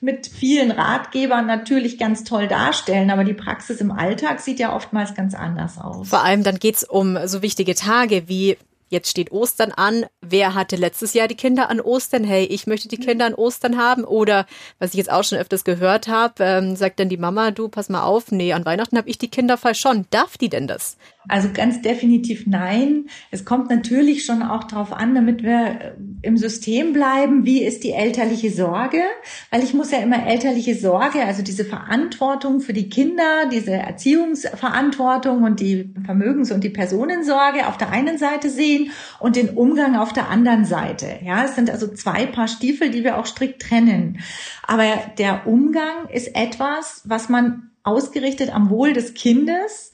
[0.00, 5.14] mit vielen Ratgebern natürlich ganz toll darstellen, aber die Praxis im Alltag sieht ja oftmals
[5.14, 6.08] ganz anders aus.
[6.08, 8.56] Vor allem dann geht's um so wichtige Tage wie
[8.88, 10.06] Jetzt steht Ostern an.
[10.20, 12.24] Wer hatte letztes Jahr die Kinder an Ostern?
[12.24, 14.04] Hey, ich möchte die Kinder an Ostern haben.
[14.04, 14.46] Oder
[14.78, 17.88] was ich jetzt auch schon öfters gehört habe, ähm, sagt dann die Mama, du pass
[17.88, 20.06] mal auf, nee, an Weihnachten habe ich die Kinder voll schon.
[20.10, 20.96] Darf die denn das?
[21.28, 23.10] Also ganz definitiv nein.
[23.30, 27.84] Es kommt natürlich schon auch darauf an, damit wir äh, im System bleiben, wie ist
[27.84, 29.02] die elterliche Sorge?
[29.50, 35.42] Weil ich muss ja immer elterliche Sorge, also diese Verantwortung für die Kinder, diese Erziehungsverantwortung
[35.42, 38.77] und die Vermögens- und die Personensorge auf der einen Seite sehen
[39.20, 41.18] und den Umgang auf der anderen Seite.
[41.22, 44.20] Ja, es sind also zwei Paar Stiefel, die wir auch strikt trennen.
[44.66, 44.84] Aber
[45.18, 49.92] der Umgang ist etwas, was man ausgerichtet am Wohl des Kindes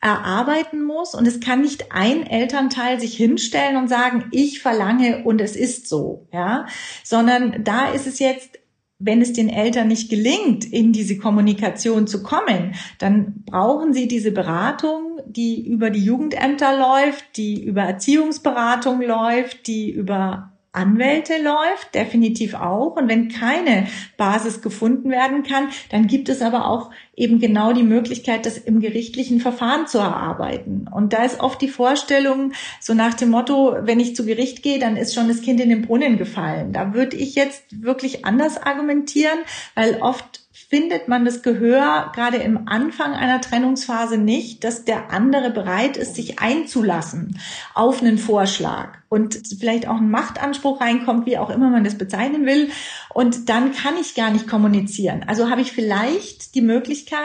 [0.00, 5.40] erarbeiten muss und es kann nicht ein Elternteil sich hinstellen und sagen, ich verlange und
[5.40, 6.66] es ist so, ja,
[7.02, 8.58] sondern da ist es jetzt
[8.98, 14.32] wenn es den Eltern nicht gelingt, in diese Kommunikation zu kommen, dann brauchen sie diese
[14.32, 22.54] Beratung, die über die Jugendämter läuft, die über Erziehungsberatung läuft, die über Anwälte läuft, definitiv
[22.54, 22.96] auch.
[22.96, 27.82] Und wenn keine Basis gefunden werden kann, dann gibt es aber auch eben genau die
[27.82, 30.86] Möglichkeit, das im gerichtlichen Verfahren zu erarbeiten.
[30.92, 34.78] Und da ist oft die Vorstellung, so nach dem Motto, wenn ich zu Gericht gehe,
[34.78, 36.74] dann ist schon das Kind in den Brunnen gefallen.
[36.74, 39.38] Da würde ich jetzt wirklich anders argumentieren,
[39.74, 45.50] weil oft findet man das Gehör gerade im Anfang einer Trennungsphase nicht, dass der andere
[45.50, 47.38] bereit ist, sich einzulassen
[47.74, 52.46] auf einen Vorschlag und vielleicht auch ein Machtanspruch reinkommt, wie auch immer man das bezeichnen
[52.46, 52.70] will.
[53.14, 55.24] Und dann kann ich gar nicht kommunizieren.
[55.26, 57.20] Also habe ich vielleicht die Möglichkeit,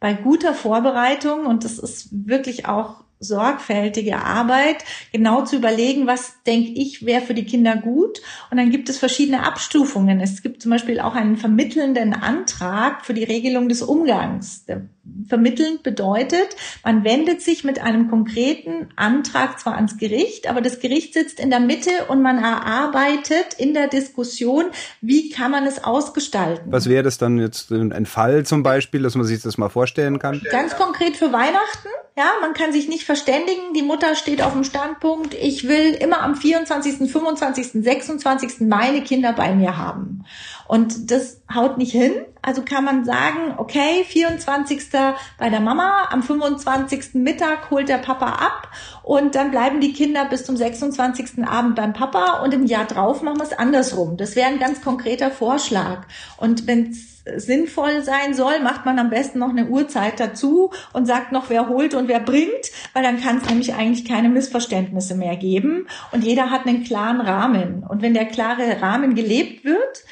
[0.00, 6.72] bei guter Vorbereitung, und das ist wirklich auch sorgfältige Arbeit, genau zu überlegen, was denke
[6.72, 8.20] ich, wäre für die Kinder gut.
[8.50, 10.20] Und dann gibt es verschiedene Abstufungen.
[10.20, 14.66] Es gibt zum Beispiel auch einen vermittelnden Antrag für die Regelung des Umgangs.
[15.04, 20.78] Der vermittelnd bedeutet, man wendet sich mit einem konkreten Antrag zwar ans Gericht, aber das
[20.78, 24.66] Gericht sitzt in der Mitte und man erarbeitet in der Diskussion,
[25.00, 26.70] wie kann man es ausgestalten.
[26.70, 30.18] Was wäre das dann jetzt ein Fall zum Beispiel, dass man sich das mal vorstellen
[30.18, 30.40] kann?
[30.50, 33.72] Ganz konkret für Weihnachten ja, man kann sich nicht verständigen.
[33.74, 38.60] Die Mutter steht auf dem Standpunkt, ich will immer am 24., 25., 26.
[38.60, 40.24] meine Kinder bei mir haben.
[40.72, 42.12] Und das haut nicht hin.
[42.40, 44.88] Also kann man sagen, okay, 24.
[45.38, 47.12] bei der Mama, am 25.
[47.12, 48.68] Mittag holt der Papa ab
[49.02, 51.44] und dann bleiben die Kinder bis zum 26.
[51.44, 54.16] Abend beim Papa und im Jahr drauf machen wir es andersrum.
[54.16, 56.06] Das wäre ein ganz konkreter Vorschlag.
[56.38, 61.06] Und wenn es sinnvoll sein soll, macht man am besten noch eine Uhrzeit dazu und
[61.06, 65.14] sagt noch, wer holt und wer bringt, weil dann kann es nämlich eigentlich keine Missverständnisse
[65.14, 67.84] mehr geben und jeder hat einen klaren Rahmen.
[67.86, 70.04] Und wenn der klare Rahmen gelebt wird,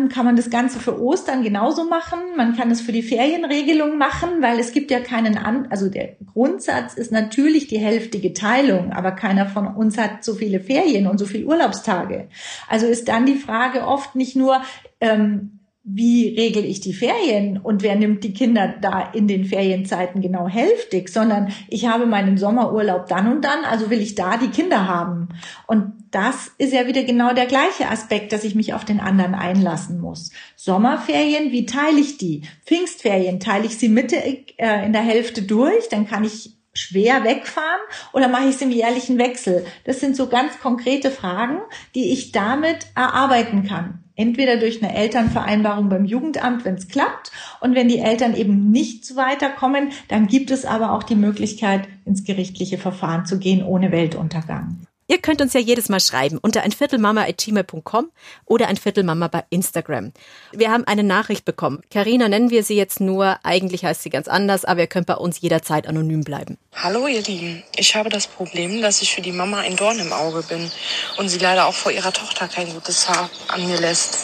[0.00, 2.18] ähm, kann man das Ganze für Ostern genauso machen.
[2.36, 6.16] Man kann es für die Ferienregelung machen, weil es gibt ja keinen an, also der
[6.32, 11.18] Grundsatz ist natürlich die hälftige Teilung, aber keiner von uns hat so viele Ferien und
[11.18, 12.28] so viele Urlaubstage.
[12.68, 14.62] Also ist dann die Frage oft nicht nur,
[15.00, 15.59] ähm,
[15.92, 20.48] wie regel ich die Ferien und wer nimmt die Kinder da in den Ferienzeiten genau
[20.48, 24.86] hälftig, sondern ich habe meinen Sommerurlaub dann und dann, also will ich da die Kinder
[24.86, 25.30] haben.
[25.66, 29.34] Und das ist ja wieder genau der gleiche Aspekt, dass ich mich auf den anderen
[29.34, 30.30] einlassen muss.
[30.56, 32.42] Sommerferien, wie teile ich die?
[32.66, 37.80] Pfingstferien, teile ich sie Mitte äh, in der Hälfte durch, dann kann ich schwer wegfahren
[38.12, 39.64] oder mache ich es im jährlichen Wechsel?
[39.84, 41.58] Das sind so ganz konkrete Fragen,
[41.94, 43.99] die ich damit erarbeiten kann.
[44.20, 47.32] Entweder durch eine Elternvereinbarung beim Jugendamt, wenn es klappt.
[47.60, 52.24] Und wenn die Eltern eben nicht weiterkommen, dann gibt es aber auch die Möglichkeit, ins
[52.24, 54.86] gerichtliche Verfahren zu gehen ohne Weltuntergang.
[55.10, 58.12] Ihr könnt uns ja jedes Mal schreiben unter einviertelmama.gmail.com
[58.44, 60.12] oder einviertelmama bei Instagram.
[60.52, 61.82] Wir haben eine Nachricht bekommen.
[61.90, 63.36] Karina nennen wir sie jetzt nur.
[63.42, 66.58] Eigentlich heißt sie ganz anders, aber ihr könnt bei uns jederzeit anonym bleiben.
[66.76, 67.64] Hallo ihr Lieben.
[67.74, 70.70] Ich habe das Problem, dass ich für die Mama ein Dorn im Auge bin
[71.16, 74.16] und sie leider auch vor ihrer Tochter kein gutes Haar an mir lässt.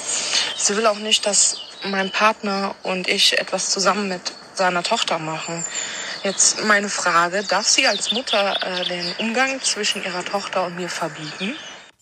[0.57, 4.20] Sie will auch nicht, dass mein Partner und ich etwas zusammen mit
[4.55, 5.64] seiner Tochter machen.
[6.26, 10.88] Jetzt meine Frage, darf sie als Mutter äh, den Umgang zwischen ihrer Tochter und mir
[10.88, 11.54] verbieten?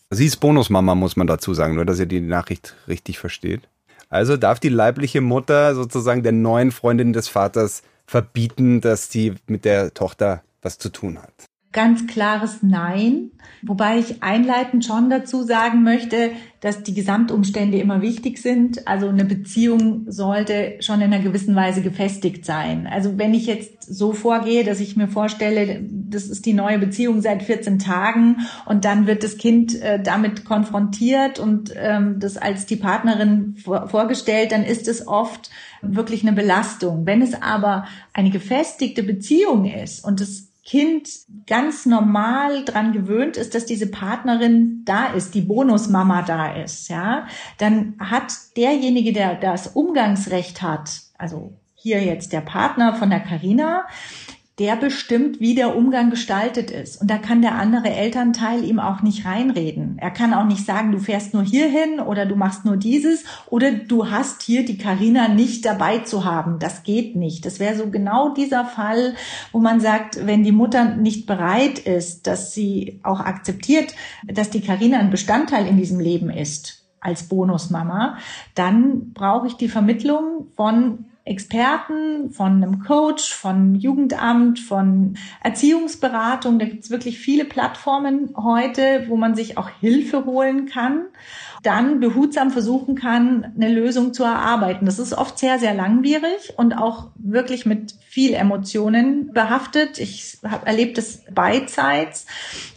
[0.08, 3.68] Sie ist Bonusmama, muss man dazu sagen, nur dass ihr die Nachricht richtig versteht.
[4.08, 9.66] Also darf die leibliche Mutter sozusagen der neuen Freundin des Vaters verbieten, dass sie mit
[9.66, 11.44] der Tochter was zu tun hat.
[11.74, 13.32] Ganz klares Nein.
[13.66, 18.86] Wobei ich einleitend schon dazu sagen möchte, dass die Gesamtumstände immer wichtig sind.
[18.86, 22.86] Also eine Beziehung sollte schon in einer gewissen Weise gefestigt sein.
[22.86, 27.20] Also wenn ich jetzt so vorgehe, dass ich mir vorstelle, das ist die neue Beziehung
[27.20, 32.66] seit 14 Tagen und dann wird das Kind äh, damit konfrontiert und ähm, das als
[32.66, 35.50] die Partnerin vor, vorgestellt, dann ist es oft
[35.82, 37.06] wirklich eine Belastung.
[37.06, 41.08] Wenn es aber eine gefestigte Beziehung ist und das Kind
[41.46, 47.26] ganz normal dran gewöhnt ist, dass diese Partnerin da ist, die Bonusmama da ist, ja,
[47.58, 53.86] dann hat derjenige, der das Umgangsrecht hat, also hier jetzt der Partner von der Carina,
[54.60, 57.00] der bestimmt, wie der Umgang gestaltet ist.
[57.00, 59.98] Und da kann der andere Elternteil ihm auch nicht reinreden.
[59.98, 63.72] Er kann auch nicht sagen, du fährst nur hierhin oder du machst nur dieses oder
[63.72, 66.60] du hast hier die Karina nicht dabei zu haben.
[66.60, 67.44] Das geht nicht.
[67.44, 69.14] Das wäre so genau dieser Fall,
[69.50, 73.92] wo man sagt, wenn die Mutter nicht bereit ist, dass sie auch akzeptiert,
[74.24, 78.18] dass die Karina ein Bestandteil in diesem Leben ist als Bonusmama,
[78.54, 86.58] dann brauche ich die Vermittlung von Experten, von einem Coach, von Jugendamt, von Erziehungsberatung.
[86.58, 91.06] Da gibt es wirklich viele Plattformen heute, wo man sich auch Hilfe holen kann
[91.64, 94.84] dann behutsam versuchen kann, eine Lösung zu erarbeiten.
[94.84, 99.98] Das ist oft sehr, sehr langwierig und auch wirklich mit viel Emotionen behaftet.
[99.98, 102.26] Ich habe erlebt es beidseits,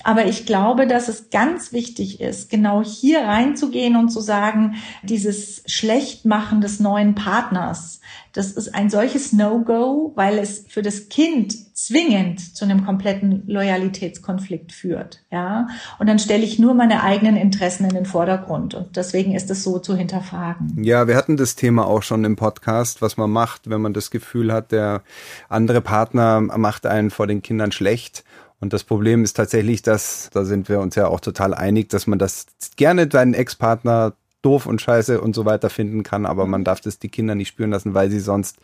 [0.04, 5.62] aber ich glaube, dass es ganz wichtig ist, genau hier reinzugehen und zu sagen, dieses
[5.67, 8.02] Schlechtmachen des neuen Partners,
[8.34, 14.71] das ist ein solches No-Go, weil es für das Kind zwingend zu einem kompletten Loyalitätskonflikt
[14.71, 15.23] führt.
[15.32, 15.67] Ja,
[16.00, 19.63] und dann stelle ich nur meine eigenen Interessen in den Vordergrund und deswegen ist es
[19.63, 20.84] so zu hinterfragen.
[20.84, 24.10] Ja, wir hatten das Thema auch schon im Podcast, was man macht, wenn man das
[24.10, 25.04] Gefühl hat, der
[25.50, 28.24] andere Partner macht einen vor den Kindern schlecht.
[28.60, 32.08] Und das Problem ist tatsächlich, dass, da sind wir uns ja auch total einig, dass
[32.08, 36.63] man das gerne deinen Ex-Partner doof und scheiße und so weiter finden kann, aber man
[36.63, 38.58] darf das die Kinder nicht spüren lassen, weil sie sonst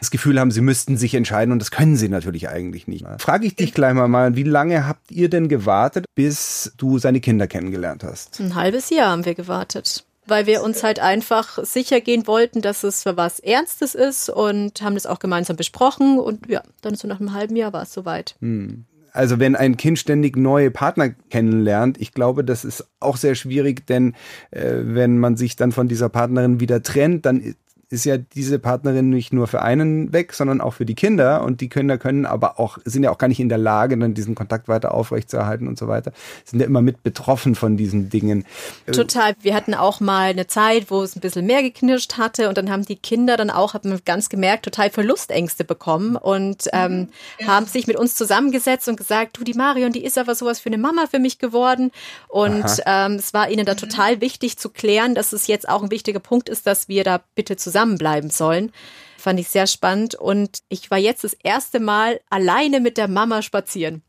[0.00, 3.06] das Gefühl haben, sie müssten sich entscheiden und das können sie natürlich eigentlich nicht.
[3.18, 7.46] Frage ich dich gleich mal, wie lange habt ihr denn gewartet, bis du seine Kinder
[7.46, 8.40] kennengelernt hast?
[8.40, 12.84] Ein halbes Jahr haben wir gewartet weil wir uns halt einfach sicher gehen wollten, dass
[12.84, 17.06] es für was Ernstes ist und haben das auch gemeinsam besprochen und ja, dann so
[17.08, 18.36] nach einem halben Jahr war es soweit.
[18.40, 23.34] Hm also wenn ein Kind ständig neue Partner kennenlernt, ich glaube, das ist auch sehr
[23.34, 24.14] schwierig, denn
[24.50, 27.54] äh, wenn man sich dann von dieser Partnerin wieder trennt, dann
[27.90, 31.42] ist ja diese Partnerin nicht nur für einen weg, sondern auch für die Kinder.
[31.42, 34.14] Und die Kinder können aber auch, sind ja auch gar nicht in der Lage, dann
[34.14, 36.12] diesen Kontakt weiter aufrechtzuerhalten und so weiter.
[36.44, 38.44] Sind ja immer mit betroffen von diesen Dingen.
[38.86, 39.34] Total.
[39.42, 42.70] Wir hatten auch mal eine Zeit, wo es ein bisschen mehr geknirscht hatte und dann
[42.70, 47.08] haben die Kinder dann auch, hat man ganz gemerkt, total Verlustängste bekommen und ähm,
[47.40, 47.48] ja.
[47.48, 50.68] haben sich mit uns zusammengesetzt und gesagt, du, die Marion, die ist aber sowas für
[50.68, 51.90] eine Mama für mich geworden.
[52.28, 55.90] Und ähm, es war ihnen da total wichtig zu klären, dass es jetzt auch ein
[55.90, 58.72] wichtiger Punkt ist, dass wir da bitte zusammen zusammenbleiben sollen.
[59.18, 60.14] Fand ich sehr spannend.
[60.14, 64.02] Und ich war jetzt das erste Mal alleine mit der Mama spazieren.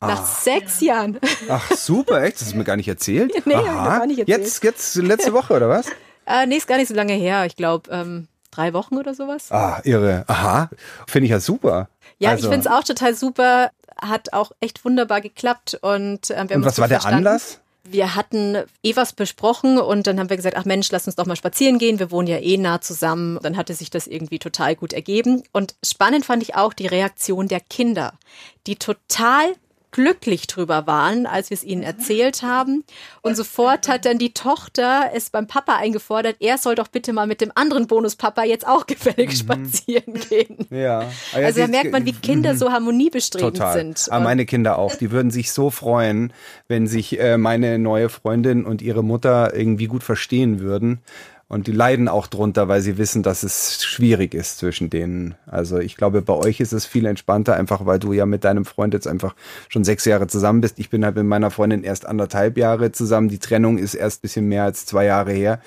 [0.00, 0.24] Nach ah.
[0.42, 1.18] sechs Jahren.
[1.48, 2.40] Ach, super, echt?
[2.40, 3.32] Das ist mir gar nicht erzählt.
[3.46, 3.98] nee, Aha.
[3.98, 4.40] gar nicht erzählt.
[4.40, 5.86] Jetzt, jetzt, letzte Woche, oder was?
[6.26, 7.46] äh, nee, ist gar nicht so lange her.
[7.46, 9.50] Ich glaube, ähm, drei Wochen oder sowas.
[9.50, 10.24] Ah, irre.
[10.26, 10.68] Aha.
[11.06, 11.88] Finde ich ja super.
[12.18, 12.44] Ja, also.
[12.44, 13.70] ich finde es auch total super.
[13.98, 15.78] Hat auch echt wunderbar geklappt.
[15.80, 17.60] Und, äh, wir haben und was war der Anlass?
[17.90, 21.26] Wir hatten eh was besprochen und dann haben wir gesagt, ach Mensch, lass uns doch
[21.26, 21.98] mal spazieren gehen.
[21.98, 23.38] Wir wohnen ja eh nah zusammen.
[23.42, 25.42] Dann hatte sich das irgendwie total gut ergeben.
[25.52, 28.12] Und spannend fand ich auch die Reaktion der Kinder,
[28.66, 29.54] die total
[29.96, 32.84] glücklich drüber waren, als wir es ihnen erzählt haben.
[33.22, 37.26] Und sofort hat dann die Tochter es beim Papa eingefordert, er soll doch bitte mal
[37.26, 39.36] mit dem anderen Bonuspapa jetzt auch gefällig mhm.
[39.36, 40.66] spazieren gehen.
[40.68, 41.00] Ja.
[41.32, 42.58] Ah also da merkt man, wie Kinder mhm.
[42.58, 43.72] so harmoniebestrebend Total.
[43.72, 44.08] sind.
[44.10, 44.96] Ah, meine Kinder auch.
[44.96, 46.30] Die würden sich so freuen,
[46.68, 51.00] wenn sich äh, meine neue Freundin und ihre Mutter irgendwie gut verstehen würden.
[51.48, 55.36] Und die leiden auch drunter, weil sie wissen, dass es schwierig ist zwischen denen.
[55.46, 58.64] Also ich glaube, bei euch ist es viel entspannter, einfach weil du ja mit deinem
[58.64, 59.36] Freund jetzt einfach
[59.68, 60.80] schon sechs Jahre zusammen bist.
[60.80, 63.28] Ich bin halt mit meiner Freundin erst anderthalb Jahre zusammen.
[63.28, 65.60] Die Trennung ist erst bisschen mehr als zwei Jahre her.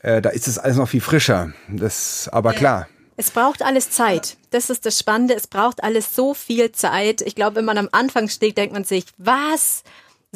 [0.00, 1.52] Äh, da ist es alles noch viel frischer.
[1.68, 2.88] Das, aber klar.
[3.16, 4.36] Es braucht alles Zeit.
[4.50, 5.34] Das ist das Spannende.
[5.34, 7.22] Es braucht alles so viel Zeit.
[7.22, 9.84] Ich glaube, wenn man am Anfang steht, denkt man sich, was?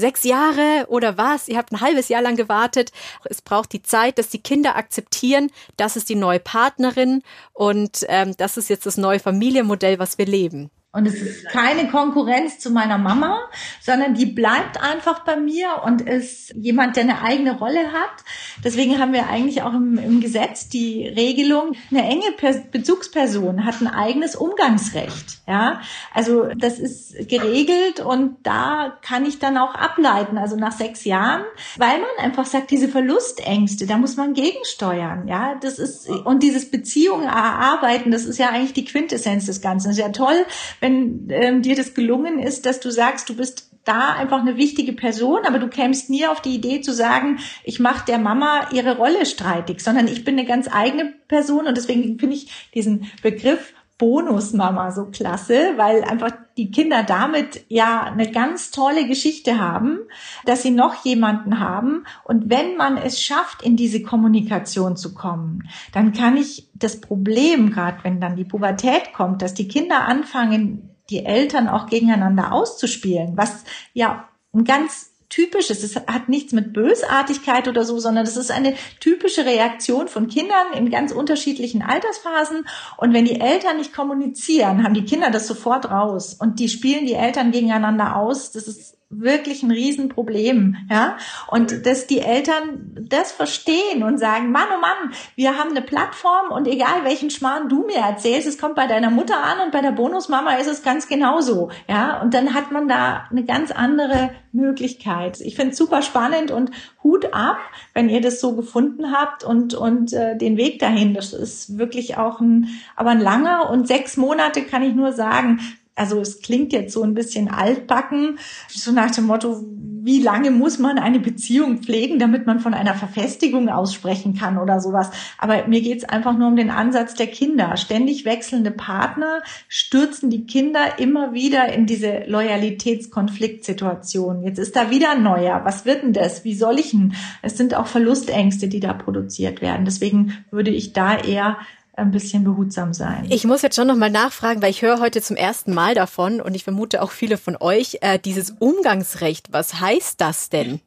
[0.00, 1.48] Sechs Jahre oder was?
[1.48, 2.90] Ihr habt ein halbes Jahr lang gewartet.
[3.24, 8.34] Es braucht die Zeit, dass die Kinder akzeptieren, das ist die neue Partnerin und ähm,
[8.36, 10.70] das ist jetzt das neue Familienmodell, was wir leben.
[10.92, 13.38] Und es ist keine Konkurrenz zu meiner Mama,
[13.80, 18.24] sondern die bleibt einfach bei mir und ist jemand, der eine eigene Rolle hat.
[18.64, 22.24] Deswegen haben wir eigentlich auch im, im Gesetz die Regelung, eine enge
[22.72, 25.42] Bezugsperson hat ein eigenes Umgangsrecht.
[25.46, 25.80] Ja,
[26.12, 30.38] also das ist geregelt und da kann ich dann auch ableiten.
[30.38, 31.44] Also nach sechs Jahren,
[31.76, 35.28] weil man einfach sagt, diese Verlustängste, da muss man gegensteuern.
[35.28, 39.90] Ja, das ist und dieses Beziehungen erarbeiten, das ist ja eigentlich die Quintessenz des Ganzen.
[39.90, 40.46] Das ist ja toll
[40.80, 44.92] wenn ähm, dir das gelungen ist, dass du sagst, du bist da einfach eine wichtige
[44.92, 48.96] Person, aber du kämst nie auf die Idee zu sagen, ich mache der Mama ihre
[48.96, 53.72] Rolle streitig, sondern ich bin eine ganz eigene Person und deswegen finde ich diesen Begriff
[53.98, 60.00] Bonusmama so klasse, weil einfach die Kinder damit ja eine ganz tolle Geschichte haben,
[60.44, 62.04] dass sie noch jemanden haben.
[62.24, 67.70] Und wenn man es schafft, in diese Kommunikation zu kommen, dann kann ich das Problem,
[67.70, 73.38] gerade wenn dann die Pubertät kommt, dass die Kinder anfangen, die Eltern auch gegeneinander auszuspielen,
[73.38, 75.82] was ja ein ganz typisches.
[75.82, 80.72] Es hat nichts mit Bösartigkeit oder so, sondern das ist eine typische Reaktion von Kindern
[80.74, 82.66] in ganz unterschiedlichen Altersphasen.
[82.98, 87.06] Und wenn die Eltern nicht kommunizieren, haben die Kinder das sofort raus und die spielen
[87.06, 88.52] die Eltern gegeneinander aus.
[88.52, 91.16] Das ist wirklich ein Riesenproblem, ja.
[91.48, 96.52] Und dass die Eltern das verstehen und sagen, Mann, oh Mann, wir haben eine Plattform
[96.52, 99.80] und egal welchen Schmarrn du mir erzählst, es kommt bei deiner Mutter an und bei
[99.80, 102.22] der Bonusmama ist es ganz genauso, ja.
[102.22, 105.40] Und dann hat man da eine ganz andere Möglichkeit.
[105.40, 106.70] Ich finde es super spannend und
[107.02, 107.58] Hut ab,
[107.94, 111.14] wenn ihr das so gefunden habt und, und äh, den Weg dahin.
[111.14, 115.60] Das ist wirklich auch ein, aber ein langer und sechs Monate kann ich nur sagen,
[116.00, 119.62] also es klingt jetzt so ein bisschen altbacken, so nach dem Motto,
[120.02, 124.80] wie lange muss man eine Beziehung pflegen, damit man von einer Verfestigung aussprechen kann oder
[124.80, 125.10] sowas.
[125.36, 127.76] Aber mir geht's einfach nur um den Ansatz der Kinder.
[127.76, 134.42] Ständig wechselnde Partner stürzen die Kinder immer wieder in diese Loyalitätskonfliktsituation.
[134.42, 135.60] Jetzt ist da wieder ein neuer.
[135.64, 136.44] Was wird denn das?
[136.44, 137.12] Wie soll ich denn?
[137.42, 139.84] Es sind auch Verlustängste, die da produziert werden.
[139.84, 141.58] Deswegen würde ich da eher
[142.00, 143.26] ein bisschen behutsam sein.
[143.28, 146.54] Ich muss jetzt schon nochmal nachfragen, weil ich höre heute zum ersten Mal davon und
[146.54, 150.80] ich vermute auch viele von euch, äh, dieses Umgangsrecht, was heißt das denn?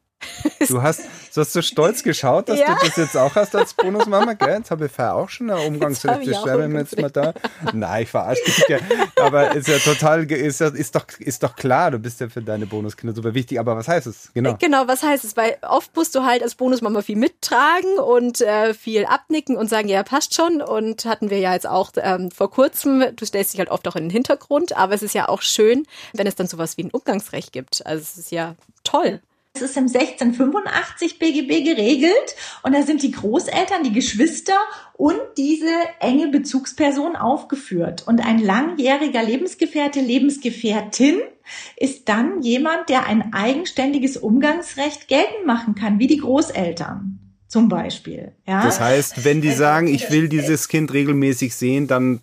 [0.68, 1.00] Du hast,
[1.34, 2.74] du hast so stolz geschaut, dass ja.
[2.74, 4.58] du das jetzt auch hast als Bonusmama, gell?
[4.58, 6.34] Jetzt habe ich vorher auch schon eine Umgangsrechte.
[6.34, 7.34] Schreibe mir jetzt mal da.
[7.72, 8.78] Nein, ich verarsche dich ja.
[9.20, 12.66] Aber ist ja total, ist, ist, doch, ist doch klar, du bist ja für deine
[12.66, 13.58] Bonuskinder super wichtig.
[13.58, 14.30] Aber was heißt es?
[14.34, 14.56] Genau.
[14.58, 15.36] Genau, was heißt es?
[15.36, 19.88] Weil oft musst du halt als Bonusmama viel mittragen und äh, viel abnicken und sagen,
[19.88, 20.60] ja, passt schon.
[20.62, 23.96] Und hatten wir ja jetzt auch ähm, vor kurzem, du stellst dich halt oft auch
[23.96, 26.90] in den Hintergrund, aber es ist ja auch schön, wenn es dann sowas wie ein
[26.90, 27.84] Umgangsrecht gibt.
[27.86, 29.20] Also es ist ja toll.
[29.56, 34.56] Es ist im 1685 BGB geregelt und da sind die Großeltern, die Geschwister
[34.94, 38.02] und diese enge Bezugsperson aufgeführt.
[38.04, 41.20] Und ein langjähriger Lebensgefährte, Lebensgefährtin
[41.76, 48.32] ist dann jemand, der ein eigenständiges Umgangsrecht geltend machen kann, wie die Großeltern zum Beispiel.
[48.48, 48.64] Ja?
[48.64, 52.18] Das heißt, wenn die sagen, ich will dieses Kind regelmäßig sehen, dann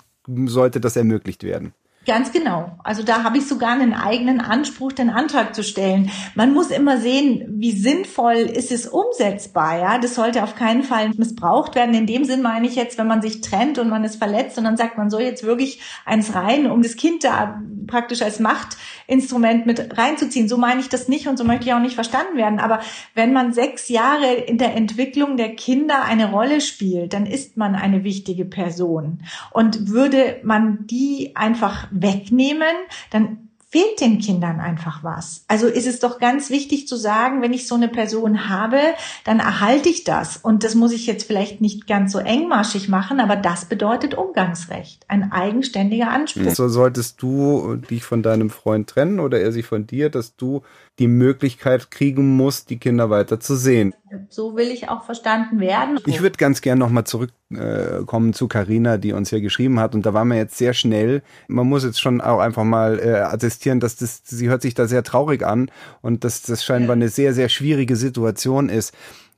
[0.47, 1.73] sollte das ermöglicht werden.
[2.07, 2.79] Ganz genau.
[2.83, 6.09] Also da habe ich sogar einen eigenen Anspruch, den Antrag zu stellen.
[6.33, 9.79] Man muss immer sehen, wie sinnvoll ist es umsetzbar.
[9.79, 11.93] Ja, das sollte auf keinen Fall missbraucht werden.
[11.93, 14.63] In dem Sinn meine ich jetzt, wenn man sich trennt und man ist verletzt und
[14.63, 19.67] dann sagt, man soll jetzt wirklich eins rein, um das Kind da praktisch als Machtinstrument
[19.67, 20.49] mit reinzuziehen.
[20.49, 22.59] So meine ich das nicht und so möchte ich auch nicht verstanden werden.
[22.59, 22.79] Aber
[23.13, 27.75] wenn man sechs Jahre in der Entwicklung der Kinder eine Rolle spielt, dann ist man
[27.75, 29.21] eine wichtige Person.
[29.51, 32.75] Und würde man die einfach wegnehmen,
[33.11, 35.45] dann fehlt den Kindern einfach was.
[35.47, 38.79] Also ist es doch ganz wichtig zu sagen, wenn ich so eine Person habe,
[39.23, 40.35] dann erhalte ich das.
[40.35, 45.05] Und das muss ich jetzt vielleicht nicht ganz so engmaschig machen, aber das bedeutet Umgangsrecht,
[45.07, 46.53] ein eigenständiger Anspruch.
[46.53, 50.63] So solltest du dich von deinem Freund trennen oder er sich von dir, dass du
[50.99, 53.93] die Möglichkeit kriegen musst, die Kinder weiter zu sehen.
[54.29, 55.99] So will ich auch verstanden werden.
[56.05, 59.95] Ich würde ganz gern nochmal zurückkommen äh, zu Carina, die uns hier geschrieben hat.
[59.95, 61.23] Und da waren wir jetzt sehr schnell.
[61.47, 64.87] Man muss jetzt schon auch einfach mal äh, attestieren, dass das, sie hört sich da
[64.87, 65.71] sehr traurig an
[66.01, 68.93] und dass das scheinbar eine sehr, sehr schwierige Situation ist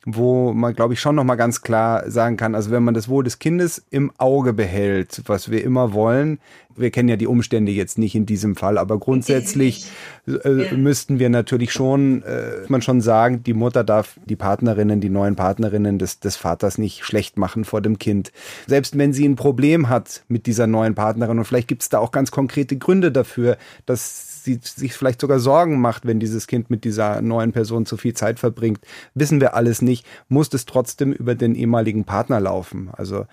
[0.06, 3.24] wo man, glaube ich, schon nochmal ganz klar sagen kann, also wenn man das Wohl
[3.24, 6.40] des Kindes im Auge behält, was wir immer wollen,
[6.76, 9.86] wir kennen ja die Umstände jetzt nicht in diesem Fall, aber grundsätzlich
[10.28, 15.10] äh, müssten wir natürlich schon, äh, man schon sagen, die Mutter darf die Partnerinnen, die
[15.10, 18.32] neuen Partnerinnen des, des Vaters nicht schlecht machen vor dem Kind.
[18.68, 22.00] Selbst wenn sie ein Problem hat mit dieser neuen Partnerin und vielleicht gibt es da
[22.00, 26.70] auch ganz konkrete Gründe dafür, dass sie sich vielleicht sogar Sorgen macht, wenn dieses Kind
[26.70, 28.80] mit dieser neuen Person zu viel Zeit verbringt,
[29.14, 32.90] wissen wir alles nicht muss es trotzdem über den ehemaligen Partner laufen.
[32.94, 33.26] Also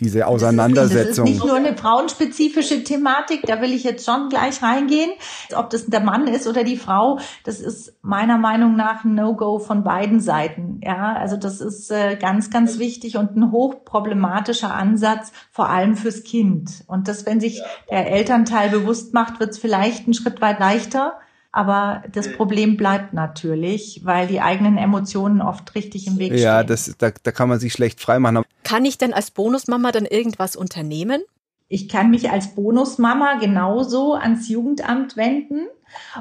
[0.00, 0.94] diese Auseinandersetzung.
[0.94, 4.62] Das ist, das ist nicht nur eine frauenspezifische Thematik, da will ich jetzt schon gleich
[4.62, 5.10] reingehen.
[5.56, 9.58] Ob das der Mann ist oder die Frau, das ist meiner Meinung nach ein No-Go
[9.58, 10.80] von beiden Seiten.
[10.82, 16.22] Ja, also das ist äh, ganz, ganz wichtig und ein hochproblematischer Ansatz, vor allem fürs
[16.22, 16.84] Kind.
[16.86, 21.18] Und das, wenn sich der Elternteil bewusst macht, wird es vielleicht einen Schritt weit leichter.
[21.50, 26.42] Aber das Problem bleibt natürlich, weil die eigenen Emotionen oft richtig im Weg stehen.
[26.42, 28.44] Ja, das, da, da kann man sich schlecht freimachen.
[28.64, 31.22] Kann ich denn als Bonusmama dann irgendwas unternehmen?
[31.68, 35.68] Ich kann mich als Bonusmama genauso ans Jugendamt wenden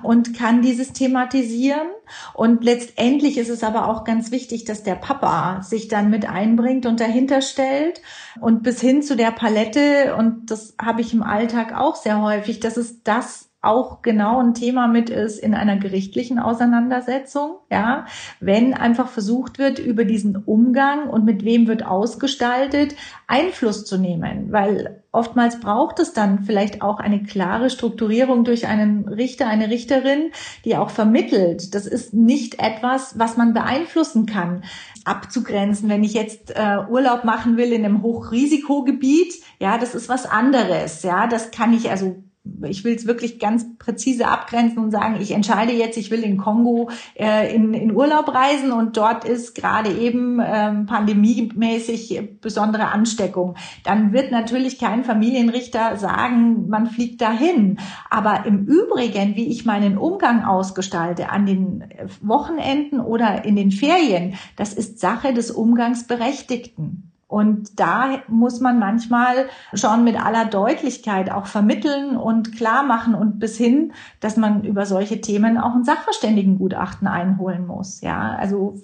[0.03, 1.87] und kann dieses thematisieren.
[2.33, 6.85] Und letztendlich ist es aber auch ganz wichtig, dass der Papa sich dann mit einbringt
[6.85, 8.01] und dahinter stellt
[8.39, 10.15] und bis hin zu der Palette.
[10.17, 12.59] Und das habe ich im Alltag auch sehr häufig.
[12.59, 18.05] Das ist das auch genau ein Thema mit ist in einer gerichtlichen Auseinandersetzung, ja,
[18.39, 22.95] wenn einfach versucht wird, über diesen Umgang und mit wem wird ausgestaltet,
[23.27, 29.07] Einfluss zu nehmen, weil oftmals braucht es dann vielleicht auch eine klare Strukturierung durch einen
[29.07, 30.31] Richter, eine Richterin,
[30.63, 31.75] die auch vermittelt.
[31.75, 34.63] Das ist nicht etwas, was man beeinflussen kann,
[35.03, 35.89] abzugrenzen.
[35.89, 41.03] Wenn ich jetzt äh, Urlaub machen will in einem Hochrisikogebiet, ja, das ist was anderes,
[41.03, 42.23] ja, das kann ich also
[42.67, 46.37] ich will es wirklich ganz präzise abgrenzen und sagen, ich entscheide jetzt, ich will in
[46.37, 53.55] Kongo äh, in, in Urlaub reisen und dort ist gerade eben ähm, pandemiemäßig besondere Ansteckung.
[53.83, 57.77] Dann wird natürlich kein Familienrichter sagen, man fliegt dahin.
[58.09, 61.83] Aber im Übrigen, wie ich meinen Umgang ausgestalte an den
[62.21, 67.11] Wochenenden oder in den Ferien, das ist Sache des Umgangsberechtigten.
[67.27, 73.37] Und da muss man manchmal schon mit aller Deutlichkeit auch vermitteln und klar machen und
[73.37, 77.99] bis hin, dass man über solche Themen auch ein Sachverständigengutachten einholen muss.
[77.99, 78.75] Ja, also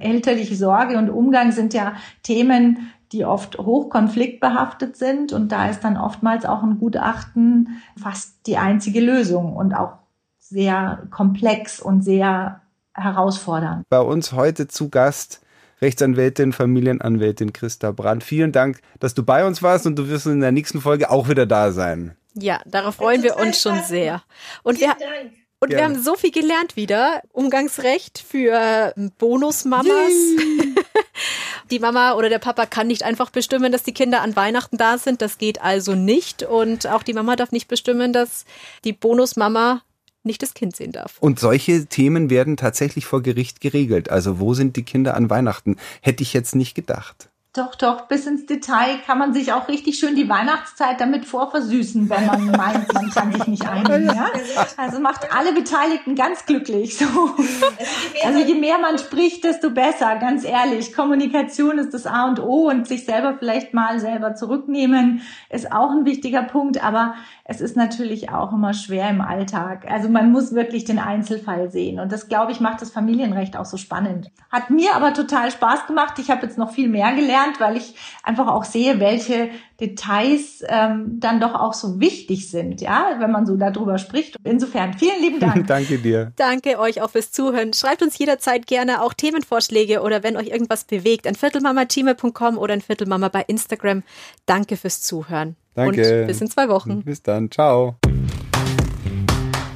[0.00, 1.92] elterliche Sorge und Umgang sind ja
[2.24, 8.56] Themen, die oft hochkonfliktbehaftet sind und da ist dann oftmals auch ein Gutachten fast die
[8.56, 9.98] einzige Lösung und auch
[10.40, 12.60] sehr komplex und sehr
[12.92, 13.84] herausfordernd.
[13.88, 15.43] Bei uns heute zu Gast
[15.84, 18.24] Rechtsanwältin, Familienanwältin Christa Brandt.
[18.24, 21.28] Vielen Dank, dass du bei uns warst und du wirst in der nächsten Folge auch
[21.28, 22.16] wieder da sein.
[22.34, 24.22] Ja, darauf freuen wir uns schon sehr.
[24.62, 24.96] Und wir,
[25.60, 27.20] und wir haben so viel gelernt wieder.
[27.32, 30.12] Umgangsrecht für Bonusmamas.
[31.70, 34.96] die Mama oder der Papa kann nicht einfach bestimmen, dass die Kinder an Weihnachten da
[34.96, 35.20] sind.
[35.20, 36.42] Das geht also nicht.
[36.42, 38.46] Und auch die Mama darf nicht bestimmen, dass
[38.84, 39.82] die Bonusmama
[40.24, 41.16] nicht das Kind sehen darf.
[41.20, 44.10] Und solche Themen werden tatsächlich vor Gericht geregelt.
[44.10, 45.76] Also wo sind die Kinder an Weihnachten?
[46.00, 47.30] Hätte ich jetzt nicht gedacht.
[47.56, 52.10] Doch, doch, bis ins Detail kann man sich auch richtig schön die Weihnachtszeit damit vorversüßen,
[52.10, 54.06] wenn man meint, man kann sich nicht einigen.
[54.06, 54.26] Ja?
[54.76, 56.98] Also macht alle Beteiligten ganz glücklich.
[56.98, 57.06] So.
[58.24, 60.94] Also je mehr man spricht, desto besser, ganz ehrlich.
[60.94, 65.90] Kommunikation ist das A und O und sich selber vielleicht mal selber zurücknehmen ist auch
[65.90, 69.86] ein wichtiger Punkt, aber es ist natürlich auch immer schwer im Alltag.
[69.88, 73.66] Also man muss wirklich den Einzelfall sehen und das, glaube ich, macht das Familienrecht auch
[73.66, 74.30] so spannend.
[74.50, 76.18] Hat mir aber total Spaß gemacht.
[76.18, 80.62] Ich habe jetzt noch viel mehr gelernt gelernt, weil ich einfach auch sehe, welche Details
[80.68, 84.36] ähm, dann doch auch so wichtig sind, ja, wenn man so darüber spricht.
[84.44, 85.66] Insofern vielen lieben Dank.
[85.66, 86.32] Danke dir.
[86.36, 87.72] Danke euch auch fürs Zuhören.
[87.72, 92.80] Schreibt uns jederzeit gerne auch Themenvorschläge oder wenn euch irgendwas bewegt, an viertelmama.gmail.com oder ein
[92.80, 94.02] Viertelmama bei Instagram.
[94.46, 95.56] Danke fürs Zuhören.
[95.74, 96.20] Danke.
[96.20, 97.02] Und bis in zwei Wochen.
[97.02, 97.50] Bis dann.
[97.50, 97.96] Ciao.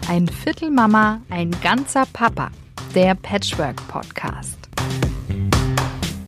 [0.08, 2.50] Ein Viertelmama, ein ganzer Papa.
[2.94, 4.67] Der Patchwork Podcast.